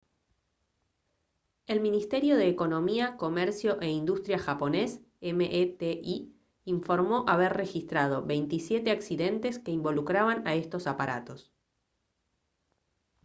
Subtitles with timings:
[1.67, 4.89] el ministerio de economía comercio e industria japonés
[5.39, 6.15] meti
[6.77, 11.39] informó haber registrado 27 accidentes que involucraban a estos aparatos